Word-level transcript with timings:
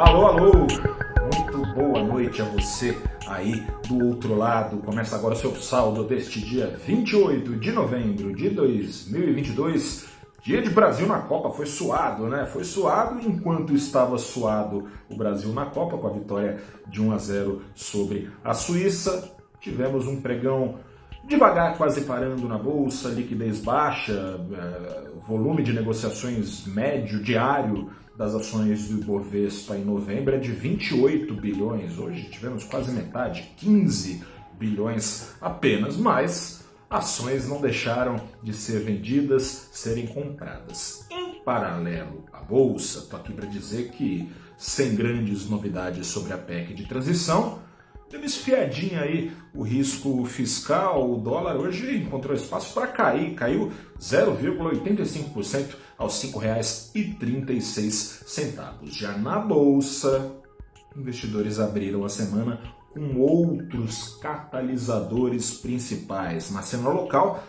Alô, 0.00 0.26
alô! 0.28 0.52
Muito 0.54 1.74
boa 1.74 2.02
noite 2.02 2.40
a 2.40 2.46
você 2.46 2.98
aí 3.26 3.66
do 3.86 4.06
outro 4.06 4.34
lado. 4.34 4.78
Começa 4.78 5.14
agora 5.14 5.34
o 5.34 5.36
seu 5.36 5.54
saldo 5.56 6.04
deste 6.04 6.40
dia 6.40 6.74
28 6.86 7.56
de 7.56 7.70
novembro 7.70 8.34
de 8.34 8.48
2022. 8.48 10.06
Dia 10.42 10.62
de 10.62 10.70
Brasil 10.70 11.06
na 11.06 11.18
Copa 11.18 11.50
foi 11.50 11.66
suado, 11.66 12.28
né? 12.28 12.46
Foi 12.46 12.64
suado 12.64 13.20
enquanto 13.20 13.74
estava 13.74 14.16
suado 14.16 14.88
o 15.10 15.14
Brasil 15.14 15.52
na 15.52 15.66
Copa 15.66 15.98
com 15.98 16.06
a 16.06 16.12
vitória 16.12 16.62
de 16.86 17.02
1 17.02 17.12
a 17.12 17.18
0 17.18 17.62
sobre 17.74 18.30
a 18.42 18.54
Suíça. 18.54 19.36
Tivemos 19.60 20.06
um 20.06 20.22
pregão 20.22 20.76
devagar, 21.24 21.76
quase 21.76 22.02
parando 22.02 22.48
na 22.48 22.58
bolsa, 22.58 23.08
liquidez 23.08 23.60
baixa, 23.60 24.12
eh, 24.52 25.10
volume 25.26 25.62
de 25.62 25.72
negociações 25.72 26.66
médio 26.66 27.22
diário 27.22 27.90
das 28.16 28.34
ações 28.34 28.88
do 28.88 29.00
Ibovespa 29.00 29.76
em 29.76 29.84
novembro 29.84 30.34
é 30.34 30.38
de 30.38 30.52
28 30.52 31.32
bilhões. 31.34 31.98
Hoje 31.98 32.28
tivemos 32.28 32.64
quase 32.64 32.90
metade, 32.92 33.50
15 33.56 34.22
bilhões 34.58 35.34
apenas, 35.40 35.96
mas 35.96 36.64
ações 36.90 37.48
não 37.48 37.60
deixaram 37.60 38.20
de 38.42 38.52
ser 38.52 38.80
vendidas, 38.80 39.70
serem 39.72 40.06
compradas. 40.06 41.06
Em 41.10 41.42
paralelo 41.42 42.24
à 42.32 42.40
bolsa, 42.40 42.98
estou 42.98 43.18
aqui 43.18 43.32
para 43.32 43.46
dizer 43.46 43.90
que 43.92 44.30
sem 44.58 44.94
grandes 44.94 45.48
novidades 45.48 46.06
sobre 46.08 46.34
a 46.34 46.38
PEC 46.38 46.74
de 46.74 46.86
transição, 46.86 47.60
deu 48.10 48.24
esfiadinha 48.24 49.02
aí 49.02 49.30
o 49.54 49.62
risco 49.62 50.24
fiscal, 50.24 51.08
o 51.10 51.16
dólar 51.16 51.56
hoje 51.56 51.96
encontrou 51.96 52.34
espaço 52.34 52.74
para 52.74 52.88
cair, 52.88 53.34
caiu 53.34 53.72
0,85% 53.98 55.76
aos 55.96 56.20
R$ 56.22 56.30
5,36. 56.30 58.84
Já 58.84 59.16
na 59.16 59.38
bolsa, 59.38 60.32
investidores 60.96 61.60
abriram 61.60 62.04
a 62.04 62.08
semana 62.08 62.60
com 62.92 63.20
outros 63.20 64.16
catalisadores 64.16 65.52
principais. 65.52 66.50
Na 66.50 66.62
cena 66.62 66.88
local, 66.88 67.44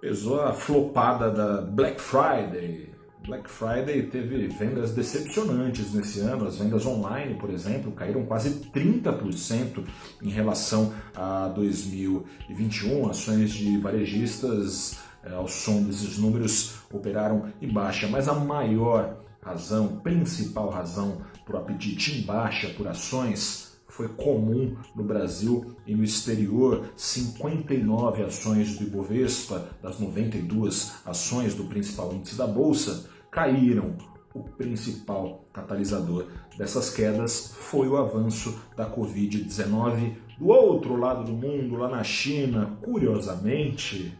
pesou 0.00 0.42
a 0.42 0.52
flopada 0.52 1.30
da 1.30 1.60
Black 1.62 2.00
Friday, 2.00 2.92
Black 3.26 3.48
Friday 3.48 4.02
teve 4.02 4.48
vendas 4.48 4.92
decepcionantes 4.92 5.94
nesse 5.94 6.20
ano. 6.20 6.46
As 6.46 6.58
vendas 6.58 6.84
online, 6.84 7.34
por 7.36 7.48
exemplo, 7.48 7.90
caíram 7.92 8.26
quase 8.26 8.50
30% 8.70 9.82
em 10.22 10.28
relação 10.28 10.92
a 11.14 11.48
2021. 11.48 13.08
Ações 13.08 13.52
de 13.52 13.78
varejistas, 13.78 14.98
eh, 15.24 15.32
ao 15.32 15.48
som 15.48 15.82
desses 15.84 16.18
números, 16.18 16.74
operaram 16.92 17.46
em 17.62 17.72
baixa, 17.72 18.06
mas 18.06 18.28
a 18.28 18.34
maior 18.34 19.16
razão, 19.40 20.00
principal 20.02 20.68
razão 20.68 21.22
para 21.46 21.56
o 21.56 21.58
apetite 21.58 22.18
em 22.18 22.22
baixa 22.22 22.68
por 22.76 22.86
ações 22.86 23.63
foi 23.94 24.08
comum 24.08 24.76
no 24.92 25.04
Brasil 25.04 25.76
e 25.86 25.94
no 25.94 26.02
exterior. 26.02 26.90
59 26.96 28.24
ações 28.24 28.76
do 28.76 28.82
Ibovespa, 28.82 29.68
das 29.80 30.00
92 30.00 30.94
ações 31.06 31.54
do 31.54 31.64
principal 31.66 32.12
índice 32.12 32.34
da 32.34 32.46
Bolsa, 32.46 33.08
caíram. 33.30 33.96
O 34.34 34.42
principal 34.42 35.44
catalisador 35.52 36.26
dessas 36.58 36.90
quedas 36.90 37.54
foi 37.56 37.86
o 37.86 37.96
avanço 37.96 38.58
da 38.76 38.90
Covid-19 38.90 40.16
do 40.40 40.48
outro 40.48 40.96
lado 40.96 41.22
do 41.22 41.32
mundo, 41.32 41.76
lá 41.76 41.88
na 41.88 42.02
China. 42.02 42.76
Curiosamente, 42.82 44.18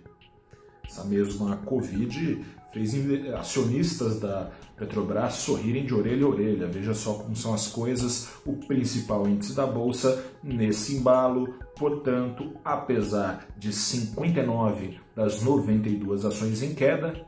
essa 0.85 1.03
mesma 1.03 1.57
Covid 1.57 2.45
fez 2.73 2.95
acionistas 3.35 4.21
da 4.21 4.53
Petrobras 4.77 5.35
sorrirem 5.35 5.87
de 5.87 5.95
orelha 5.95 6.27
a 6.27 6.29
orelha. 6.29 6.67
Veja 6.67 6.95
só 6.95 7.15
como 7.15 7.37
são 7.37 7.55
as 7.55 7.69
coisas. 7.69 8.29
O 8.45 8.55
principal 8.55 9.27
índice 9.27 9.55
da 9.55 9.67
bolsa 9.67 10.25
nesse 10.43 10.97
embalo, 10.97 11.55
portanto, 11.77 12.53
apesar 12.65 13.47
de 13.57 13.73
59 13.73 14.99
das 15.15 15.43
92 15.43 16.25
ações 16.25 16.63
em 16.63 16.75
queda, 16.75 17.25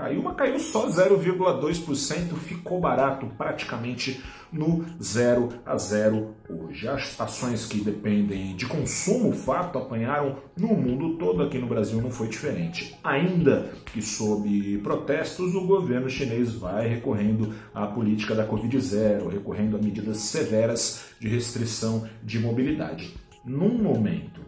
Caiu, 0.00 0.22
mas 0.22 0.34
caiu 0.34 0.58
só 0.58 0.88
0,2%, 0.88 2.34
ficou 2.36 2.80
barato, 2.80 3.26
praticamente 3.36 4.24
no 4.50 4.86
0 5.00 5.50
a 5.66 5.76
0 5.76 6.34
hoje. 6.48 6.88
As 6.88 7.20
ações 7.20 7.66
que 7.66 7.82
dependem 7.82 8.56
de 8.56 8.64
consumo, 8.64 9.30
fato, 9.30 9.78
apanharam 9.78 10.38
no 10.56 10.68
mundo 10.68 11.18
todo, 11.18 11.42
aqui 11.42 11.58
no 11.58 11.66
Brasil 11.66 12.00
não 12.00 12.10
foi 12.10 12.28
diferente. 12.28 12.98
Ainda 13.04 13.72
que 13.92 14.00
sob 14.00 14.78
protestos, 14.78 15.54
o 15.54 15.66
governo 15.66 16.08
chinês 16.08 16.54
vai 16.54 16.88
recorrendo 16.88 17.54
à 17.74 17.86
política 17.86 18.34
da 18.34 18.48
Covid-0, 18.48 19.28
recorrendo 19.28 19.76
a 19.76 19.82
medidas 19.82 20.16
severas 20.16 21.10
de 21.20 21.28
restrição 21.28 22.08
de 22.22 22.38
mobilidade. 22.38 23.14
Num 23.44 23.76
momento 23.76 24.40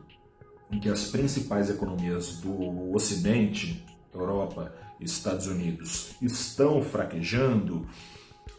em 0.70 0.80
que 0.80 0.88
as 0.88 1.08
principais 1.08 1.68
economias 1.68 2.38
do 2.40 2.94
Ocidente, 2.94 3.84
Europa 4.14 4.72
Estados 5.00 5.46
Unidos 5.46 6.14
estão 6.22 6.82
fraquejando, 6.82 7.86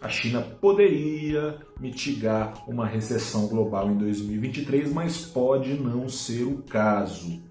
a 0.01 0.09
China 0.09 0.41
poderia 0.41 1.59
mitigar 1.79 2.69
uma 2.69 2.85
recessão 2.85 3.47
global 3.47 3.89
em 3.89 3.97
2023, 3.97 4.91
mas 4.91 5.25
pode 5.25 5.75
não 5.75 6.09
ser 6.09 6.43
o 6.43 6.61
caso. 6.63 7.41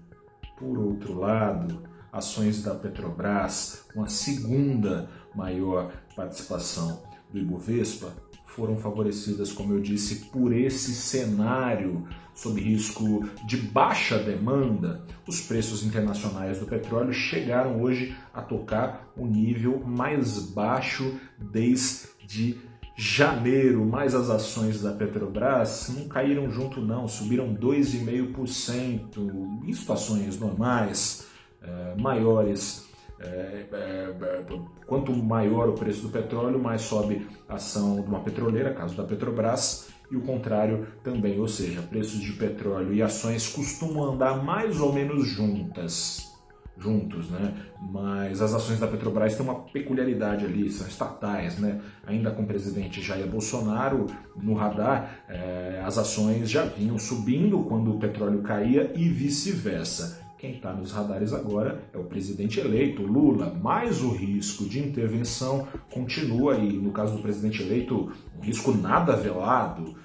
Por 0.57 0.77
outro 0.77 1.19
lado, 1.19 1.81
ações 2.11 2.61
da 2.61 2.75
Petrobras, 2.75 3.87
uma 3.95 4.07
segunda 4.07 5.09
maior 5.33 5.91
participação 6.15 7.01
do 7.31 7.39
Ibovespa, 7.39 8.13
foram 8.55 8.77
favorecidas, 8.77 9.51
como 9.51 9.73
eu 9.73 9.81
disse, 9.81 10.25
por 10.25 10.53
esse 10.53 10.93
cenário 10.93 12.07
sob 12.35 12.61
risco 12.61 13.27
de 13.47 13.57
baixa 13.57 14.17
demanda. 14.17 15.05
Os 15.27 15.41
preços 15.41 15.83
internacionais 15.83 16.59
do 16.59 16.65
petróleo 16.65 17.13
chegaram 17.13 17.81
hoje 17.81 18.15
a 18.33 18.41
tocar 18.41 19.11
o 19.17 19.25
nível 19.25 19.83
mais 19.85 20.39
baixo 20.51 21.19
desde 21.37 22.57
janeiro, 22.95 23.83
mas 23.85 24.13
as 24.13 24.29
ações 24.29 24.81
da 24.81 24.91
Petrobras 24.91 25.91
não 25.97 26.07
caíram 26.07 26.51
junto 26.51 26.79
não, 26.79 27.07
subiram 27.07 27.55
2,5% 27.55 29.67
em 29.67 29.73
situações 29.73 30.39
normais, 30.39 31.25
eh, 31.61 31.95
maiores 31.99 32.87
é, 33.23 33.65
é, 33.71 34.45
quanto 34.85 35.13
maior 35.13 35.69
o 35.69 35.73
preço 35.73 36.03
do 36.03 36.09
petróleo, 36.09 36.59
mais 36.59 36.81
sobe 36.81 37.27
a 37.47 37.55
ação 37.55 38.01
de 38.01 38.07
uma 38.07 38.19
petroleira, 38.19 38.73
caso 38.73 38.95
da 38.95 39.03
Petrobras, 39.03 39.89
e 40.11 40.15
o 40.15 40.21
contrário 40.21 40.87
também, 41.03 41.39
ou 41.39 41.47
seja, 41.47 41.81
preços 41.81 42.19
de 42.19 42.33
petróleo 42.33 42.93
e 42.93 43.01
ações 43.01 43.47
costumam 43.47 44.13
andar 44.13 44.43
mais 44.43 44.79
ou 44.79 44.93
menos 44.93 45.27
juntas, 45.27 46.31
juntos, 46.77 47.29
né? 47.29 47.53
Mas 47.91 48.41
as 48.41 48.53
ações 48.53 48.79
da 48.79 48.87
Petrobras 48.87 49.35
têm 49.35 49.45
uma 49.45 49.61
peculiaridade 49.61 50.45
ali, 50.45 50.69
são 50.69 50.87
estatais, 50.87 51.57
né? 51.57 51.81
Ainda 52.05 52.29
com 52.31 52.43
o 52.43 52.47
presidente 52.47 53.01
Jair 53.01 53.27
Bolsonaro 53.27 54.07
no 54.35 54.53
radar, 54.53 55.23
é, 55.29 55.81
as 55.83 55.97
ações 55.97 56.49
já 56.49 56.65
vinham 56.65 56.99
subindo 56.99 57.63
quando 57.63 57.95
o 57.95 57.99
petróleo 57.99 58.41
caía 58.41 58.91
e 58.95 59.07
vice-versa. 59.07 60.22
Quem 60.43 60.55
está 60.55 60.73
nos 60.73 60.91
radares 60.91 61.31
agora 61.31 61.81
é 61.93 61.97
o 61.97 62.03
presidente 62.03 62.59
eleito, 62.59 63.01
Lula, 63.01 63.57
mas 63.63 64.01
o 64.01 64.11
risco 64.11 64.65
de 64.65 64.77
intervenção 64.77 65.65
continua 65.89 66.57
e, 66.57 66.73
no 66.73 66.91
caso 66.91 67.15
do 67.15 67.21
presidente 67.21 67.61
eleito, 67.61 68.11
um 68.37 68.41
risco 68.41 68.73
nada 68.73 69.15
velado. 69.15 69.95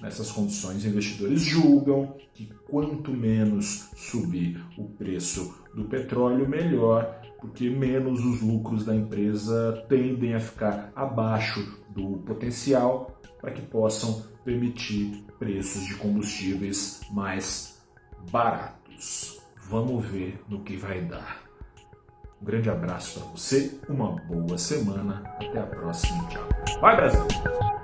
Nessas 0.00 0.30
condições, 0.30 0.84
investidores 0.84 1.42
julgam 1.42 2.14
que 2.32 2.52
quanto 2.68 3.10
menos 3.10 3.90
subir 3.96 4.64
o 4.78 4.84
preço 4.84 5.60
do 5.74 5.86
petróleo, 5.86 6.48
melhor, 6.48 7.20
porque 7.40 7.68
menos 7.68 8.24
os 8.24 8.40
lucros 8.40 8.84
da 8.84 8.94
empresa 8.94 9.84
tendem 9.88 10.36
a 10.36 10.40
ficar 10.40 10.92
abaixo 10.94 11.82
do 11.88 12.18
potencial 12.18 13.20
para 13.40 13.50
que 13.50 13.62
possam 13.62 14.22
permitir 14.44 15.24
preços 15.36 15.84
de 15.84 15.96
combustíveis 15.96 17.00
mais 17.10 17.82
baratos. 18.30 19.39
Vamos 19.70 20.04
ver 20.04 20.42
no 20.48 20.64
que 20.64 20.76
vai 20.76 21.00
dar. 21.00 21.42
Um 22.42 22.44
grande 22.44 22.68
abraço 22.68 23.20
para 23.20 23.30
você, 23.30 23.78
uma 23.88 24.16
boa 24.16 24.58
semana, 24.58 25.22
até 25.36 25.60
a 25.60 25.66
próxima, 25.66 26.26
tchau. 26.26 26.48
Vai 26.80 26.96
Brasil! 26.96 27.79